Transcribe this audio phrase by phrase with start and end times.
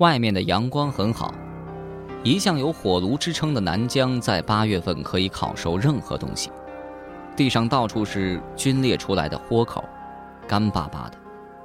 [0.00, 1.34] 外面的阳光很好，
[2.24, 6.50] 一向有火炉之称的南疆，在八月份可以烤熟任何东西。
[7.36, 9.84] 地上到处是皲裂出来的豁口，
[10.48, 11.18] 干巴巴的，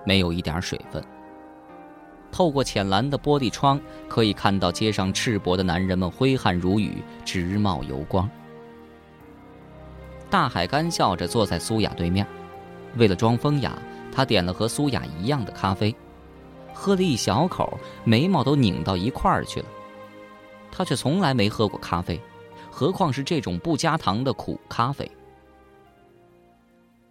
[0.06, 1.02] 没有一点水分。
[2.30, 3.80] 透过浅蓝的玻璃窗，
[4.10, 8.30] 可以看到街上赤膊的男人们挥汗如雨，直冒油光。
[10.30, 12.28] 大海干笑着坐在苏雅对面，
[12.98, 13.78] 为了装风雅，
[14.12, 15.96] 他点了和苏雅一样的咖啡，
[16.76, 19.68] 喝了一小口，眉毛都拧到一块儿去了。
[20.72, 22.22] 他却从来没喝过咖啡，
[22.70, 25.10] 何况是这种不加糖的苦咖啡。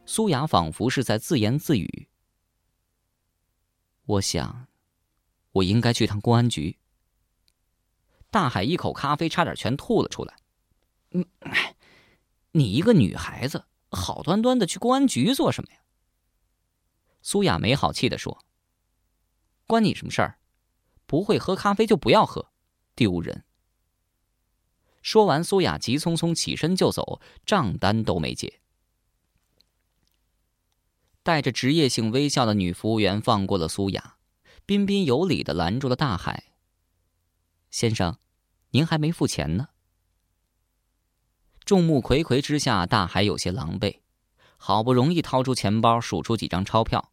[0.06, 2.08] 苏雅仿佛是在自言自语
[4.05, 4.66] ：“我想。”
[5.52, 6.77] 我应该去趟公安局。
[8.28, 10.34] 大海一口咖啡差点全吐了出来。
[11.12, 11.24] 嗯，
[12.50, 15.78] 你一个女孩子，好端端的去公安局做什么呀？
[17.22, 18.44] 苏雅没好气的说
[19.66, 20.38] ：“关你什么事儿？
[21.06, 22.50] 不会喝咖啡就不要喝，
[22.94, 23.44] 丢人。”
[25.02, 28.61] 说完，苏雅急匆匆起身就走，账单都没结。
[31.22, 34.16] 带着职业性微笑的女服务员放过了苏雅。
[34.66, 36.53] 彬彬有礼的拦住了大海。
[37.70, 38.19] 先生，
[38.70, 39.69] 您还没付钱呢。
[41.66, 44.00] 众目睽睽之下，大海有些狼狈，
[44.56, 47.12] 好不容易掏出钱包，数出几张钞票。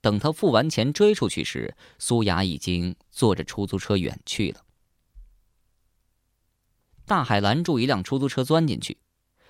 [0.00, 4.64] 等他付完钱追出去时，苏雅已经坐着出租车远去了。
[7.04, 8.98] 大海拦住一辆出租车，钻进去。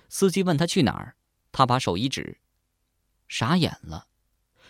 [0.07, 1.15] 司机问他去哪儿，
[1.51, 2.39] 他把手一指，
[3.27, 4.07] 傻眼了。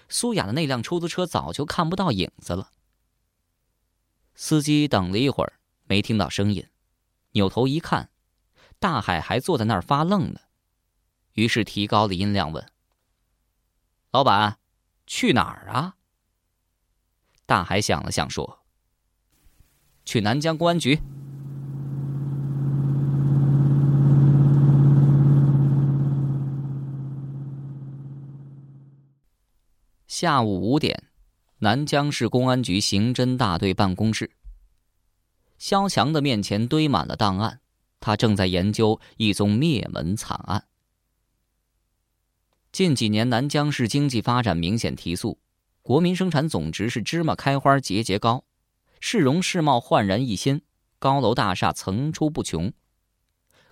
[0.09, 2.71] 苏雅的那辆出租车早就看不到影子了。
[4.35, 6.67] 司机等了一会儿，没听到声音，
[7.31, 8.09] 扭头一看，
[8.79, 10.39] 大海还坐在那儿发愣呢，
[11.33, 12.69] 于是提高了音量问
[14.11, 14.58] ：“老板，
[15.09, 15.95] 去哪儿啊？”
[17.47, 18.59] 大海想了想说
[20.05, 21.01] ：“去南疆公安局。”
[30.05, 31.05] 下午五点，
[31.57, 34.29] 南江市公安局刑侦大队办公室。
[35.57, 37.61] 肖强的面前堆满了档案，
[37.99, 40.67] 他正在研究一宗灭门惨案。
[42.71, 45.39] 近几年，南江市经济发展明显提速，
[45.81, 48.45] 国民生产总值是芝麻开花节节高，
[48.99, 50.61] 市容市貌焕然一新，
[50.99, 52.71] 高楼大厦层出不穷。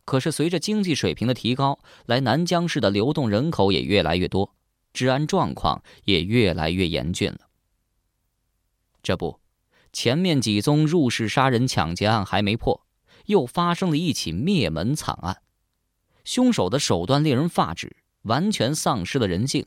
[0.03, 4.56] 可是，随着经济水平的提高，来南江市的流动人口也越来越多。
[4.94, 7.41] 治安状况也越来越严峻了。
[9.03, 9.40] 这不，
[9.94, 12.88] 前面几宗入室杀人抢劫案还没破，
[13.28, 15.44] 又发生了一起灭门惨案。
[16.24, 17.97] 凶手的手段令人发指，
[18.28, 19.66] 完全丧失了人性，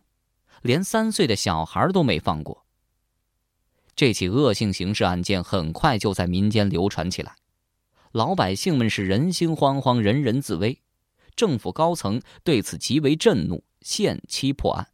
[0.62, 2.64] 连三岁的小孩都没放过。
[3.96, 7.36] 这起恶性刑事案件很快就在民间流传起来，
[8.12, 10.80] 老百姓们是人心惶惶，人人自危。
[11.36, 14.88] 政府高层对此极为震怒，限期破案。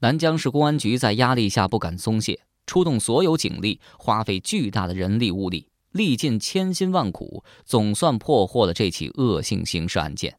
[0.00, 10.38] 南江市公安局在压力下不敢松懈，出动所有警力，花费巨大的人力物力，历尽千辛万苦，总算破获了这起恶性刑事案件。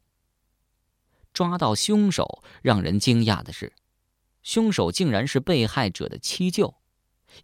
[1.32, 3.72] 抓到凶手，让人惊讶的是，
[4.42, 6.74] 凶手竟然是被害者的七舅，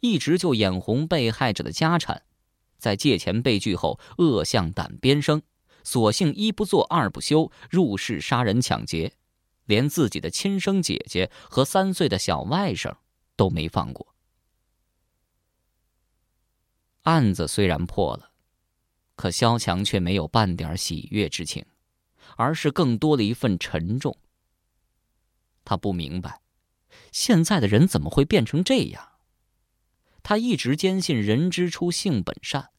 [0.01, 2.23] 一直就眼红被害者的家产，
[2.79, 5.43] 在借钱被拒后，恶向胆边生，
[5.83, 9.15] 索性一不做二不休，入室杀人抢劫。
[9.67, 12.95] 连自己的亲生姐姐和三岁的小外甥
[13.35, 14.15] 都没放过。
[17.05, 18.33] 案子虽然破了，
[19.17, 21.65] 可肖强却没有半点喜悦之情，
[22.37, 24.19] 而是更多了一份沉重。
[25.65, 26.41] 他不明白，
[27.13, 29.09] 现在的人怎么会变成这样？
[30.23, 32.71] 他一直坚信人之初性本善，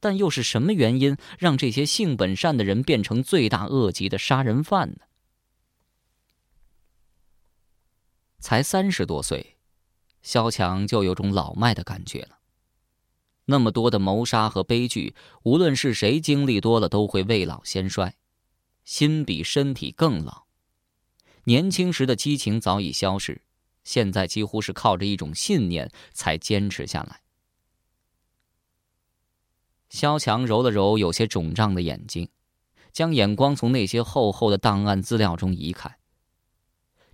[0.00, 4.98] 但又是什么原因让这些性本善的人变成罪大恶极的杀人犯呢？
[8.38, 9.58] 才三十多岁，
[10.22, 12.38] 肖强就有种老迈的感觉了。
[13.44, 18.16] 那么多的谋杀和悲剧，无论是谁经历多了，都会未老先衰，
[18.84, 20.44] 心比身体更老。
[21.44, 23.42] 年轻时的激情早已消逝，
[23.82, 27.22] 现在几乎是靠着一种信念才坚持下来。
[29.88, 32.28] 肖强揉了揉有些肿胀的眼睛，
[32.92, 35.98] 将眼光从那些厚厚的档案资料中移开。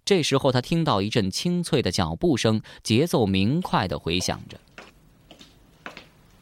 [0.05, 4.61] 这时候，他听到一阵清脆的脚步声，节奏明快的回响着。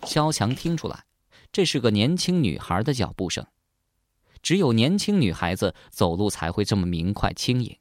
[0.03, 1.05] 肖强听出来，
[1.53, 3.47] 这是个年轻女孩的脚步声。
[4.44, 7.79] 只有年轻女孩子走路才会这么明快轻盈。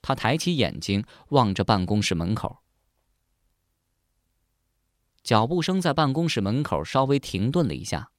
[0.00, 2.62] 他抬起眼睛望着办公室门口。
[5.22, 8.10] 脚步声在办公室门口稍微停顿了一下，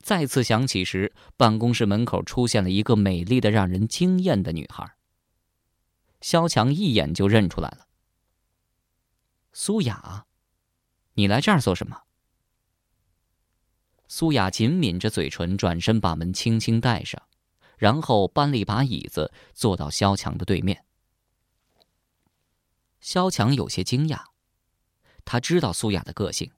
[0.00, 4.94] 再次响起时，办公室门口出现了一个美丽的、让人惊艳的女孩。
[6.20, 7.88] 萧强一眼就认出来了，
[9.52, 10.26] 苏雅，
[11.14, 12.02] 你来这儿做什么？
[14.08, 17.22] 苏雅紧抿着嘴唇，转身把门轻轻带上，
[17.76, 20.84] 然后搬了一把椅子，坐到萧强的对面。
[23.00, 24.24] 萧强有些惊讶，
[25.24, 26.50] 他知道苏雅的个性，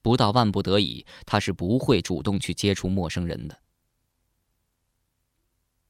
[0.00, 3.60] 不到万不得已，他是不会主动去接触陌生人的。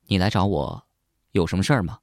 [0.09, 0.87] 你来找我，
[1.31, 2.01] 有什么事儿吗？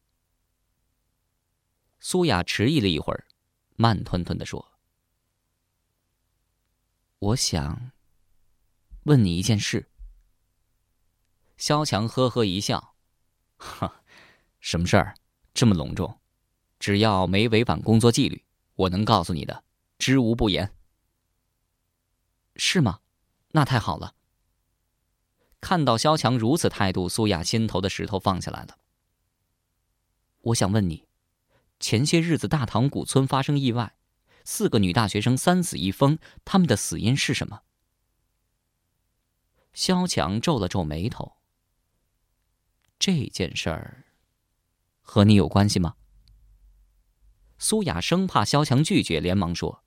[1.99, 3.27] 苏雅迟疑了一会儿，
[3.75, 4.73] 慢吞吞的说
[7.19, 7.91] ：“我想
[9.03, 9.89] 问你一件事。”
[11.57, 12.95] 萧强呵呵一笑
[13.57, 14.03] ：“哈，
[14.59, 15.15] 什么事儿？
[15.53, 16.19] 这么隆重？
[16.79, 18.43] 只要没违反工作纪律，
[18.75, 19.63] 我能告诉你的，
[19.97, 20.75] 知无不言。”
[22.57, 22.99] 是吗？
[23.51, 24.15] 那太好了。
[25.61, 28.77] 看到萧强如此态度，苏雅心头的石头放下来了。
[30.41, 31.07] 我想问你。
[31.79, 33.95] 前些日子，大塘古村发生意外，
[34.45, 37.61] 四个女大学生三死一疯，他们的死因是什么？
[39.73, 41.33] 萧强皱了皱眉头。
[42.99, 44.05] 这件事儿
[45.01, 45.95] 和你有关系吗？
[47.57, 49.83] 苏雅生怕萧强拒绝，连忙说：“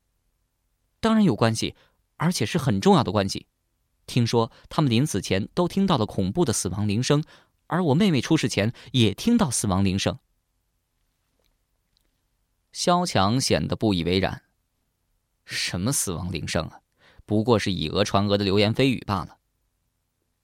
[1.00, 1.76] 当然有关系，
[2.16, 3.46] 而且是很重要的关系。
[4.06, 7.24] 听说他们临死前都听到了恐怖的死亡铃声，
[7.66, 10.18] 而我妹妹出事前也听到死亡铃声。”
[12.72, 14.42] 萧强显得不以为然
[15.44, 16.80] ：“什么死亡铃声啊？
[17.24, 19.35] 不过是以讹传讹的流言蜚语罢了。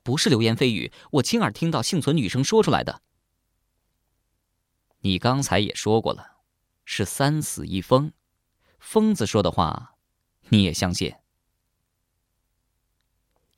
[0.02, 3.02] 不是流言蜚语，我亲耳听到幸存女生说出来的。
[5.00, 6.38] 你刚才也说过了，
[6.84, 8.12] 是三死一疯，
[8.78, 9.96] 疯子说的话，
[10.48, 11.14] 你也相信？”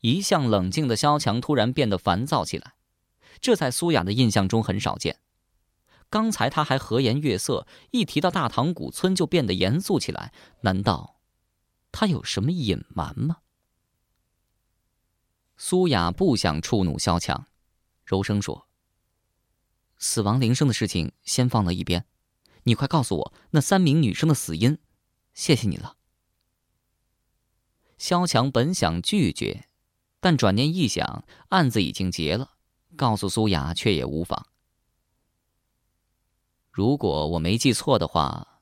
[0.01, 2.75] 一向冷静的萧强突然变得烦躁起来，
[3.41, 5.21] 这在苏雅的印象中很少见。
[6.11, 10.33] 刚才他还和颜悦色，一提到大唐古村就变得严肃起来。
[10.61, 11.17] 难道
[11.91, 13.39] 他有什么隐瞒吗？
[15.67, 17.47] 苏雅不想触怒萧强，
[18.05, 18.69] 柔声说
[19.97, 22.05] ：“死亡铃声的事情先放到一边，
[22.65, 24.79] 你快告诉我那三名女生的死因。
[25.33, 25.97] 谢谢你了。”
[27.97, 29.71] 萧强本想拒绝，
[30.21, 32.57] 但转念一想，案子已经结了，
[32.95, 34.47] 告诉苏雅却也无妨。
[36.71, 38.61] 如果我没记错的话，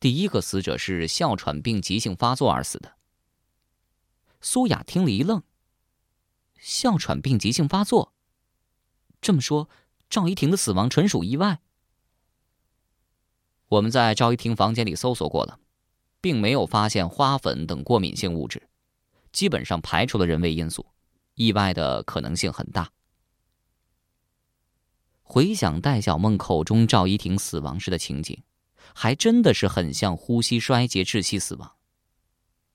[0.00, 2.96] 第一个死者是哮喘病急性发作而死的。
[4.40, 5.42] 苏雅听了一愣。
[6.60, 8.12] 哮喘病急性发作，
[9.20, 9.68] 这么说，
[10.10, 11.60] 赵一婷的死亡纯属意外。
[13.68, 15.58] 我们在赵一婷房间里搜索过了，
[16.20, 18.68] 并没有发现花粉等过敏性物质，
[19.32, 20.84] 基本上排除了人为因素，
[21.34, 22.90] 意外的可能性很大。
[25.22, 28.42] 回想戴小梦口中赵一婷死亡时的情景，
[28.92, 31.76] 还真的是很像呼吸衰竭窒息死亡。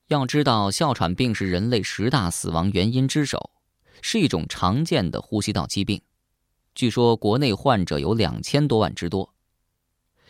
[0.08, 3.52] 要知道，哮喘病是人类十大死亡原因之首，
[4.02, 6.02] 是一种常见的呼吸道疾病。
[6.74, 9.34] 据说国内患者有两千多万之多。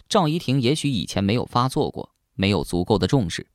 [0.08, 3.48] 赵怡婷也许以前没有发作过，没有足够的重视，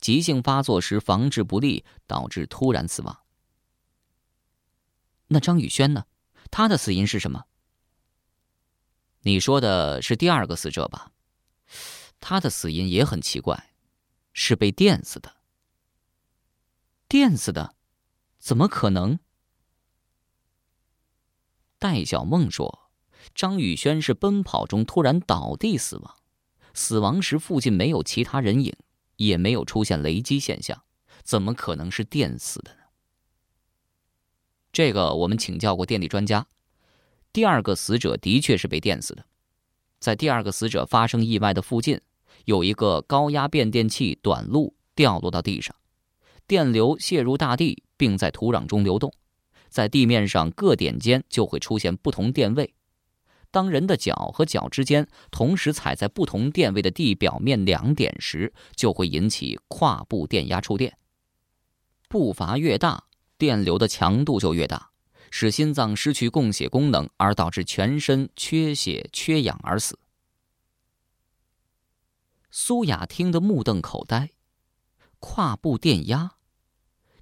[0.00, 3.18] 急性发作时防治不力，导致突然死亡。
[5.28, 6.04] 那张宇轩呢？
[6.50, 7.46] 他的死因是什么？
[9.22, 11.10] 你说的是第二个死者吧？
[12.20, 13.72] 他的死因也很奇怪，
[14.32, 15.36] 是被电死的。
[17.08, 17.74] 电死的？
[18.38, 19.18] 怎么可能？
[21.78, 22.90] 戴小梦说
[23.34, 26.16] ：“张宇轩是奔跑中突然倒地死亡，
[26.74, 28.74] 死亡时附近没有其他人影，
[29.16, 30.82] 也没有出现雷击现象，
[31.22, 32.78] 怎么可能是电死的呢？”
[34.72, 36.46] 这个我们请教过电力专家。
[37.32, 39.24] 第二个死者的确是被电死的，
[39.98, 42.00] 在第二个死者发生意外的附近，
[42.46, 45.76] 有一个高压变电器短路掉落到地上，
[46.46, 49.12] 电流泄入大地，并在土壤中流动，
[49.68, 52.74] 在地面上各点间就会出现不同电位。
[53.50, 60.98] 当人的脚和脚之间同时踩在不同电位的地表面两点时，就会引起跨步电压触电。
[62.08, 63.04] 步伐越大，
[63.38, 64.90] 电流的强度就越大。
[65.28, 69.98] 使心脏失去供血功能，而导致全身缺血缺氧而死。
[72.48, 74.30] 苏雅听得目瞪口呆，
[75.18, 76.35] 跨步电压，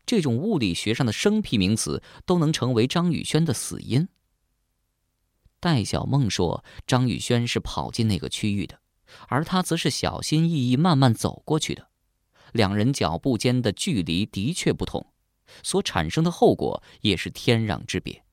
[0.07, 4.09] 这种物理学上的生僻名词都能成为张宇轩的死因。
[5.61, 8.81] 戴小梦说：“张宇轩是跑进那个区域的，
[9.29, 11.89] 而他则是小心翼翼慢慢走过去的，
[12.53, 15.13] 两人脚步间的距离的确不同，
[15.63, 18.25] 所产生的后果也是天壤之别。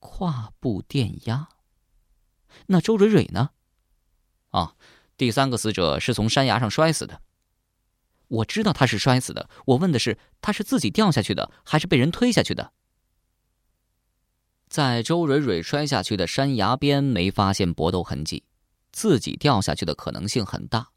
[0.00, 1.48] 跨步电压。
[2.66, 3.50] 那周蕊蕊呢？
[4.50, 4.76] 啊，
[5.16, 7.22] 第三个死者是从山崖上摔死的。
[8.32, 12.72] 我知道他是摔死的，我问的是他是自己掉下去的，还是被人推下去的？
[14.68, 18.44] 在周蕊蕊摔下去的山崖边没发现搏斗痕迹，
[18.90, 20.92] 自己掉下去的可能性很大。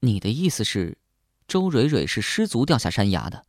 [0.00, 0.98] 你的意思是，
[1.48, 3.46] 周蕊蕊是失足掉下山崖的？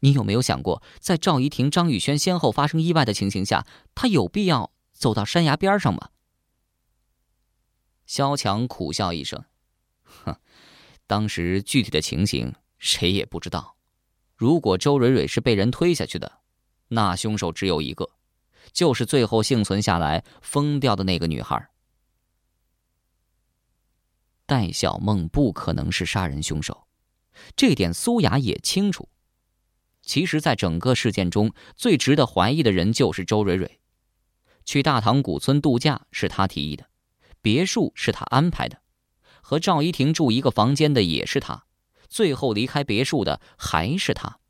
[0.00, 6.10] 你有没有想过，在赵怡婷、张宇轩先后发生意外的情形下，他有必要走到山崖边上吗？
[8.06, 9.44] 萧强苦笑一声，
[10.04, 10.36] 哼，
[11.06, 13.76] 当时具体的情形谁也不知道。
[14.36, 16.40] 如果周蕊蕊是被人推下去的，
[16.88, 18.10] 那凶手只有一个，
[18.72, 21.70] 就是最后幸存下来疯掉的那个女孩。
[24.46, 26.86] 戴小梦不可能是杀人凶手，
[27.56, 29.08] 这点苏雅也清楚。
[30.02, 33.80] 其实，在整个事件中最值得怀疑的人就是周蕊蕊。
[34.66, 36.90] 去大塘古村度假是他提议的，
[37.40, 38.82] 别墅是他安排的，
[39.44, 41.66] 和赵一婷住一个房间的也是他，
[42.08, 44.40] 最后离开别墅的还是他。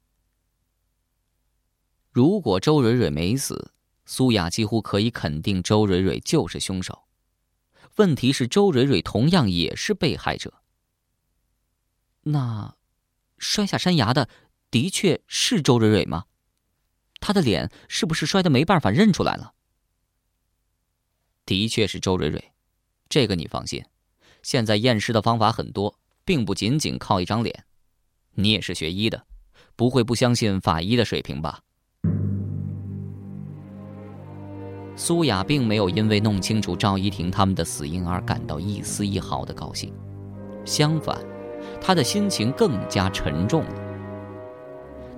[2.12, 3.72] 如果周蕊蕊没死，
[4.06, 7.08] 苏雅几乎可以肯定周蕊蕊就是凶手。
[7.96, 10.62] 问题是，周蕊蕊同样也是被害者。
[12.22, 12.76] 那，
[13.36, 14.28] 摔下山崖的
[14.70, 16.26] 的确是周蕊蕊吗？
[17.18, 19.54] 她的脸是不是摔得没办法认出来了？
[21.44, 22.52] 的确是周蕊蕊，
[23.08, 23.84] 这个你放心。
[24.44, 27.64] 现在验尸的方法很多，并不仅仅靠一张脸。
[28.34, 29.24] 你也是学医的，
[29.74, 31.60] 不会不相信法医的水平吧？
[34.96, 39.92] 苏雅并没有因为弄清楚赵一婷他们的死因而感到一丝一毫的高兴，
[40.64, 41.18] 相反，
[41.80, 43.74] 她的心情更加沉重了。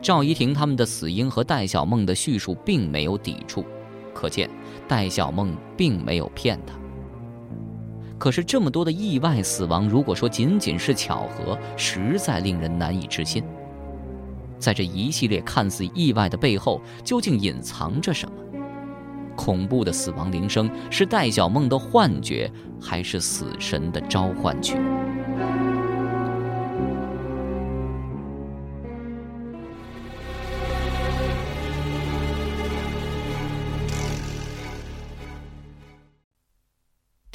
[0.00, 3.66] 赵一婷他们的死因和戴小梦的叙述并没有抵触，
[4.14, 4.48] 可见
[4.86, 6.74] 戴小梦并没有骗他。
[8.18, 13.44] 可是这么多的意外死亡，如果说仅仅是巧合，实在令人难以置信。
[14.58, 18.34] 在这一系列看似意外的背后，究竟隐藏着什么？
[19.36, 24.78] 恐怖的死亡铃声是戴小梦的幻觉，还是死神的召唤曲？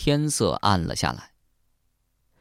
[0.04, 1.34] 天色暗了下来。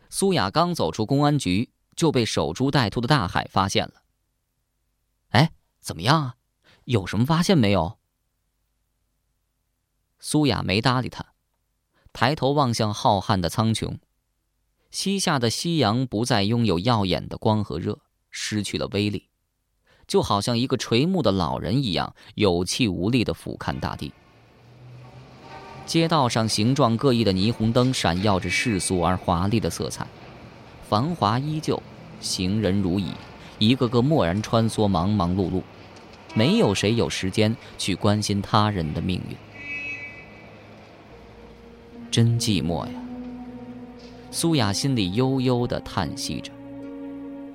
[0.09, 4.03] 苏雅刚走出公安局，就被守株待兔的大海发现了。
[5.29, 6.37] 哎，怎么样啊？
[6.85, 7.99] 有什么发现没有？
[10.19, 11.35] 苏雅没搭理他，
[12.15, 13.99] 抬头望向浩瀚的苍穹。
[14.91, 18.01] 西下的夕阳不再拥有耀眼的光和热，
[18.31, 19.29] 失去了威力，
[20.07, 24.15] 就好像一个垂暮的老人一样，有气无力的俯瞰大地。
[25.87, 30.07] 街道上形状各异的霓虹灯闪耀着世俗而华丽的色彩，
[30.89, 31.83] 繁华依旧，
[32.21, 33.09] 行人如蚁，
[33.59, 35.63] 一个个漠然穿梭，忙忙碌碌，
[36.35, 39.37] 没有谁有时间去关心他人的命运。
[42.11, 42.93] 真寂寞呀！
[44.31, 46.53] 苏雅心里悠悠的叹息着。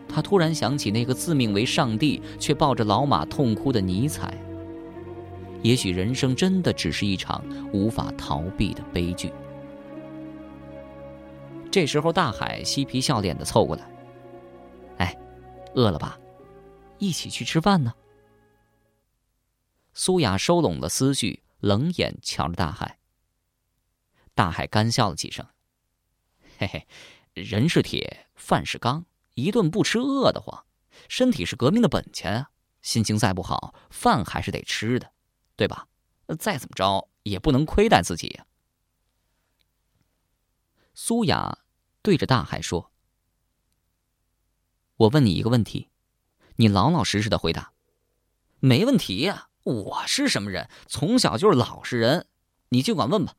[0.08, 4.34] 她突然想起那个自命为上帝却抱着老马痛哭的尼采。
[5.66, 7.44] 也许人生真的只是一场
[7.74, 9.34] 无法逃避的悲剧。
[11.72, 13.90] 这时候，大海嬉皮笑脸的凑过来
[15.00, 15.18] ：“哎，
[15.74, 16.20] 饿了吧？
[17.00, 17.92] 一起去吃饭呢。”
[19.96, 23.00] 苏雅收拢了思绪，冷眼瞧着大海。
[24.36, 25.48] 大海干笑了几声，
[26.60, 26.88] 嘿嘿，
[27.34, 30.66] 人是铁，饭是钢，一顿不吃饿得慌。
[31.10, 32.50] 身体是革命的本钱啊，
[32.84, 35.12] 心情再不好，饭还是得吃的，
[35.56, 35.88] 对吧？
[36.40, 38.46] 再怎么着也不能亏待自己呀。
[40.94, 41.60] 苏雅
[42.02, 42.92] 对着大海说
[44.98, 45.90] ：“我问你一个问题，
[46.56, 47.74] 你老老实实的回答。
[48.60, 50.70] 没问题呀，我是什么人？
[50.88, 52.28] 从小就是老实人，
[52.70, 53.36] 你尽管问吧。”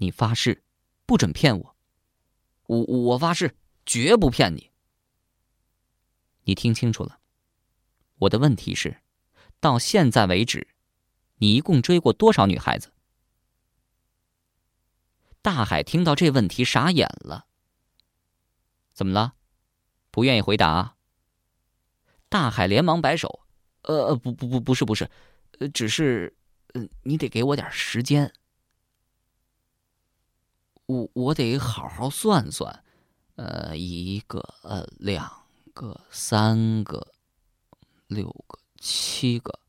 [0.00, 0.64] 你发誓，
[1.04, 1.76] 不准骗我。
[2.66, 4.70] 我我发誓，绝不骗你。
[6.44, 7.20] 你听清楚了，
[8.20, 9.02] 我的问题是，
[9.60, 10.68] 到现在为止，
[11.36, 12.92] 你一共追过多少女孩子？
[15.42, 17.46] 大海听到这问题傻眼了。
[18.92, 19.34] 怎么了？
[20.10, 20.96] 不愿意回答？
[22.28, 23.40] 大海连忙摆手
[23.82, 25.10] ：“呃，不不不，不是不是，
[25.58, 26.36] 呃，只是，
[26.74, 28.32] 呃，你得给我点时间。”
[30.86, 32.84] 我我得好好算算，
[33.36, 37.14] 呃，一个，呃，两个，三个，
[38.06, 39.60] 六个，七个。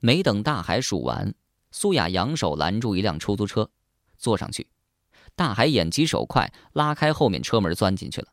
[0.00, 1.34] 没等大海数完，
[1.70, 3.70] 苏雅扬手拦住一辆出租车，
[4.16, 4.68] 坐上去。
[5.34, 8.32] 大海眼疾手快，拉开后面车门，钻进去了。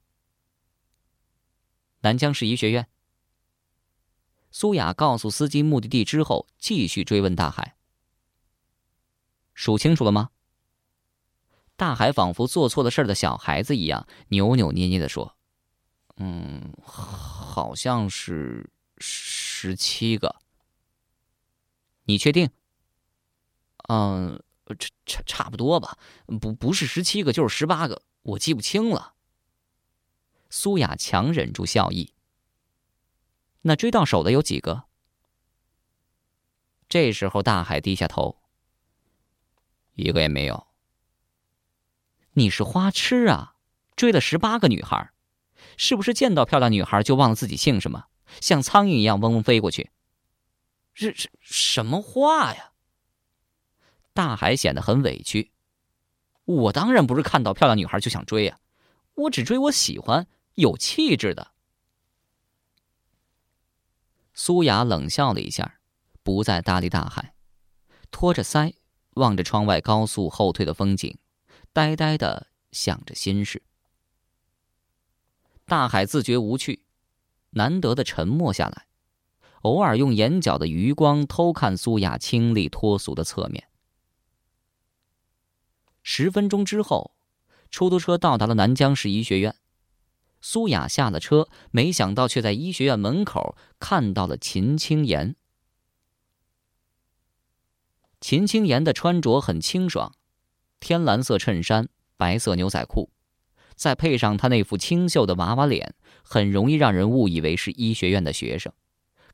[2.02, 2.88] 南江市医学院。
[4.52, 7.76] 苏雅告诉司机目的地之后，继续追问大海
[9.54, 10.32] ：“数清楚了吗？”
[11.78, 15.38] 大海仿佛做错了事的小孩子一样，扭扭捏捏的说
[16.18, 20.36] ：“嗯，好像是十七个。
[22.04, 22.50] 你确定？
[23.88, 24.44] 嗯，
[24.78, 25.98] 差差差不多吧，
[26.40, 29.14] 不不是十七个就是十八个，我记不清了。”
[30.50, 32.14] 苏雅强忍住笑意。
[33.62, 34.86] 那追到手的有几个？
[36.88, 38.42] 这时候，大海低下头，
[39.94, 40.66] 一个也没有。
[42.34, 43.56] 你是花痴啊！
[43.96, 45.12] 追了十八个女孩，
[45.78, 48.08] 是不是见到漂亮女孩就忘了自己姓什么，
[48.42, 49.92] 像苍蝇一样嗡嗡飞过去？
[50.94, 52.74] 这这什么话呀？
[54.14, 55.52] 大海显得很委屈。
[56.46, 58.60] 我当然不是看到漂亮女孩就想追呀，
[59.14, 61.52] 我只追我喜欢、有气质的。
[64.34, 65.80] 苏雅冷笑了一下，
[66.24, 67.34] 不再搭理大海，
[68.10, 68.74] 托着腮
[69.12, 71.18] 望着窗外高速后退的风景。
[71.72, 73.62] 呆呆的想着心事，
[75.66, 76.84] 大海自觉无趣，
[77.52, 78.88] 难得的沉默下来，
[79.62, 83.68] 偶尔用眼角的余光偷看苏雅清丽脱俗的侧面。
[86.04, 87.16] 十分钟之后，
[87.70, 89.56] 出租车到达了南江市医学院，
[90.42, 95.36] 苏雅下了车，没想到却在医学院门口看到了秦青言。
[98.22, 100.14] 秦青言的穿着很清爽。
[100.80, 103.10] 天蓝色衬衫，白色牛仔裤，
[103.80, 108.74] 再配上他那副清秀的娃娃脸，很容易让人误以为是医学院的学生，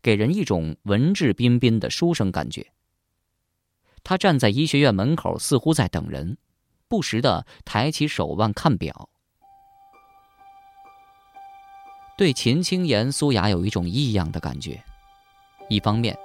[0.04, 2.68] 给人一种文质彬彬的书生感觉。
[4.04, 6.38] 他站在医学院门口，似乎在等人，
[6.88, 9.10] 不时的抬起手腕看表。
[12.16, 14.80] 对秦青言、苏雅有一种异样的感觉，
[15.70, 16.16] 一方面，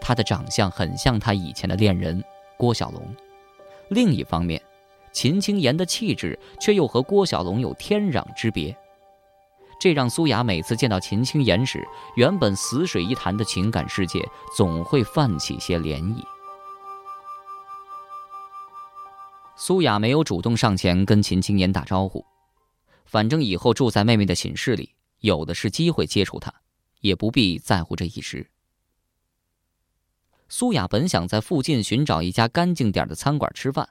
[0.00, 2.20] 他的长相很像他以前的恋人
[2.56, 3.14] 郭小龙，
[3.88, 4.60] 另一方面。
[5.12, 8.76] 秦青言的气质却又和郭小龙有天壤之别，
[9.80, 16.22] 这让苏雅每次见到秦青言时，原本死水一潭的情感世界总会泛起些涟漪。
[19.56, 22.24] 苏雅没有主动上前跟秦青言打招呼，
[23.04, 26.52] 反正以后住在妹妹的寝室里，有的是机会接触她，
[27.00, 28.48] 也不必在乎这一时。
[30.48, 33.88] 苏雅本想在附近寻找一家干净点的餐馆吃饭。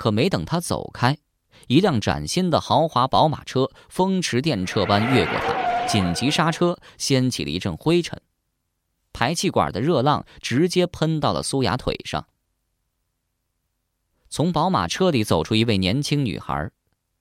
[0.00, 1.18] 可没等他走开，
[1.66, 8.18] 一辆崭新的豪华宝马车风驰电掣般越过他，紧急刹车，掀起了一阵灰尘，
[9.12, 12.26] 排气管的热浪直接喷到了苏雅腿上。
[14.30, 16.70] 从宝马车里走出一位年轻女孩，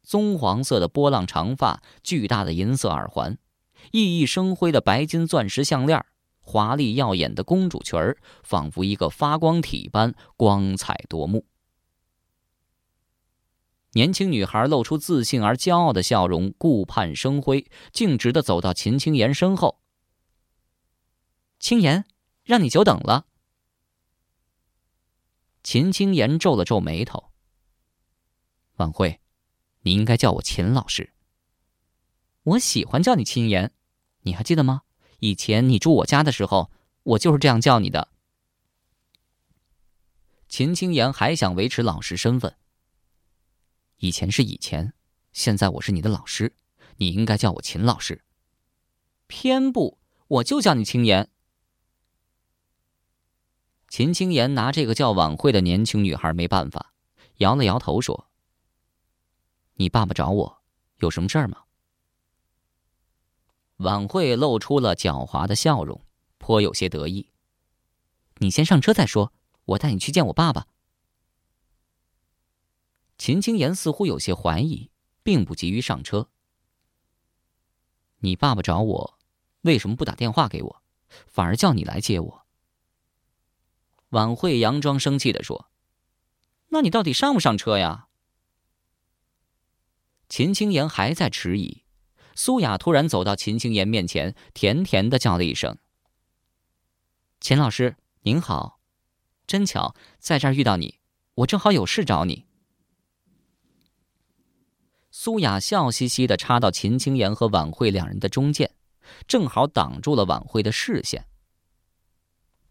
[0.03, 3.37] 棕黄色的波浪长发，巨大的银色耳环，
[3.91, 6.01] 熠熠生辉的白金钻石项链，
[6.39, 11.43] 华丽耀眼的公主裙儿，仿佛一个发光体般光彩夺目。
[13.93, 19.81] 年轻女孩露出自信而骄傲的笑容，顾盼生辉，径直的走到秦青言身后。
[21.59, 22.05] 青言，
[22.43, 23.25] 让你久等了。
[25.63, 27.31] 秦青言皱了皱眉头。
[28.77, 29.19] 晚会，
[29.81, 31.13] 你应该叫我秦老师。
[32.43, 33.73] 我喜欢叫你青言，
[34.21, 34.83] 你还记得吗？
[35.19, 36.71] 以前你住我家的时候，
[37.03, 38.09] 我就是这样叫你的。
[40.47, 42.55] 秦青言还想维持老师身份。
[43.99, 44.93] 以前是以前，
[45.33, 46.55] 现在我是你的老师，
[46.97, 48.23] 你应该叫我秦老师。
[49.27, 51.29] 偏不，我就叫你青言。
[53.89, 56.93] 秦青言拿这个叫晚会的年轻女孩没办法，
[57.37, 58.29] 摇了摇头说
[59.75, 60.61] ：“你爸爸找我，
[60.99, 61.63] 有什么事儿吗？”
[63.77, 66.01] 晚会露出了狡猾的笑容，
[66.37, 67.31] 颇有些得意。
[68.37, 69.33] 你先上车再说，
[69.65, 70.67] 我带你去见我爸爸。
[73.19, 74.89] 秦青言似乎有些怀疑，
[75.23, 76.29] 并不急于上车。
[78.19, 79.19] 你爸爸找我，
[79.61, 80.81] 为什么不打电话给我，
[81.27, 82.45] 反而叫你来接我？
[84.09, 85.69] 晚会佯装生气的说
[86.69, 88.07] ：“那你到底上不上车呀？”
[90.29, 91.83] 秦青言还在迟疑，
[92.35, 95.77] 苏雅突然走到秦青言面前，甜甜的叫了一声
[97.41, 98.79] ：“秦老师您好，
[99.45, 100.99] 真巧在这儿遇到你，
[101.35, 102.45] 我正好有事找你。”
[105.21, 108.73] 苏雅笑嘻嘻的插到秦青言和晚会两人的中间，
[109.27, 111.25] 正好挡住了晚会的视线。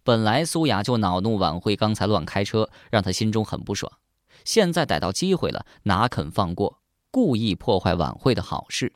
[0.03, 3.93] 本来苏雅就恼怒晚会刚才乱开车，让她心中很不爽。
[4.47, 6.81] 现在逮到机会了，哪肯放过？
[7.11, 8.95] 故意破坏晚会的好事。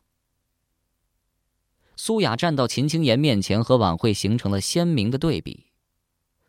[1.95, 5.67] 苏雅站到秦青言面前，和晚会形成了鲜明的对比。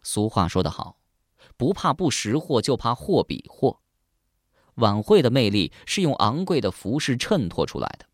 [0.04, 1.00] 俗话说得好，
[1.58, 3.82] 不怕不识货，就怕货比货。
[4.76, 8.06] 晚会的魅力是用昂贵的服饰衬托出来的，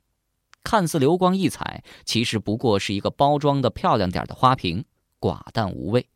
[0.63, 4.83] 看似流光溢彩，其实不过是一个包装的漂亮点的花瓶，
[5.19, 6.07] 寡淡无味。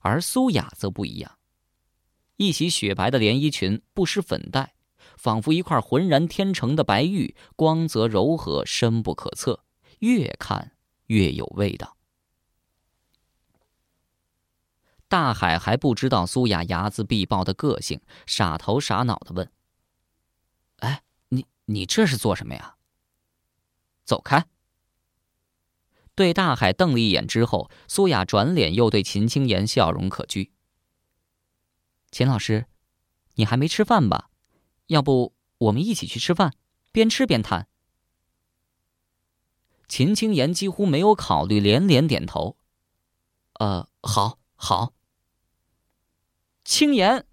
[0.00, 1.38] 而苏雅则不一样，
[2.36, 4.74] 一袭雪白的连衣裙，不施粉黛，
[5.16, 9.64] 仿佛一块浑然天成的白玉，光泽柔和，深不可测，
[9.98, 10.72] 越看
[11.06, 11.95] 越有味道。
[15.08, 19.50] 大海还不知道苏雅睚眦必报的个性，傻头傻脑的问
[20.80, 22.76] ：“哎，你你这是做什么呀？”
[24.04, 24.46] 走开。
[26.14, 30.50] 对大海瞪了一眼之后，苏雅转脸又对秦青言笑容可掬。
[32.10, 32.66] 秦老师，
[33.34, 34.30] 你还没吃饭吧？
[34.86, 36.54] 要不我们一起去吃饭，
[36.90, 37.68] 边吃边谈。
[39.86, 42.56] 秦青言几乎没有考虑，连连点头。
[43.54, 44.94] 呃，好，好。
[46.66, 47.24] 青岩，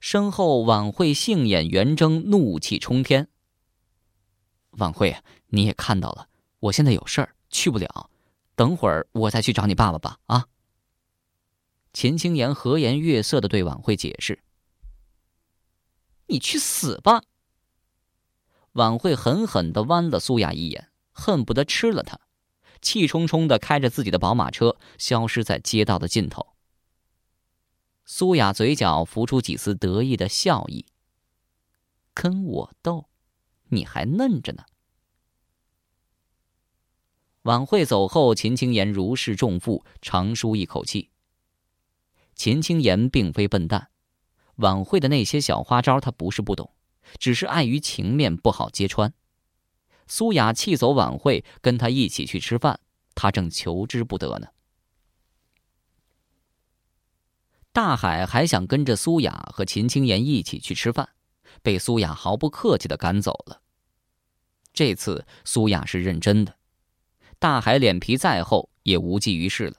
[0.00, 3.28] 身后晚会杏眼圆睁，怒气冲天。
[4.70, 6.30] 晚会，你也看到了。
[6.58, 8.08] 我现在有事儿去不了，
[8.56, 10.18] 等会儿我再去找你爸爸吧。
[10.24, 10.46] 啊！
[11.92, 14.42] 秦青言和颜悦色的对晚会解释
[16.28, 17.24] ：“你去死吧！”
[18.72, 22.18] 晚会狠狠的剜了苏雅一眼，恨不得吃了她，
[22.80, 26.54] 气冲冲的开着自己的宝马车消失在街道的尽头。
[28.12, 30.84] 苏雅嘴角浮出几丝得意的笑意
[32.12, 33.08] ：“跟我斗，
[33.68, 34.64] 你还嫩着呢。”
[37.42, 41.10] 晚会走后，秦青言如释重负，长舒一口气。
[42.34, 43.90] 秦青言并非笨蛋，
[44.56, 46.72] 晚会的那些小花招他不是不懂，
[47.16, 49.14] 只是碍于情面不好揭穿。
[50.08, 52.80] 苏雅气走晚会，跟他一起去吃饭，
[53.14, 54.48] 他正求之不得呢。
[57.72, 61.08] 大海还想跟着苏雅和秦青言一起去吃饭，
[61.62, 63.62] 被苏雅毫不客气的赶走了。
[64.72, 66.56] 这次苏雅是认真的。
[67.38, 69.76] 大海脸皮再厚，也无济于事了。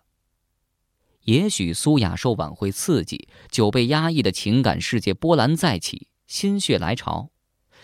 [1.24, 7.30] 也许苏雅受晚会刺激，久被压抑的情感世界波澜再起，心血来潮，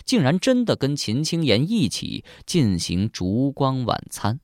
[0.05, 4.39] 竟然真的跟秦青言一起进行烛光晚餐。